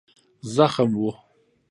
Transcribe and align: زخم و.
زخم 0.53 0.93
و. 1.03 1.07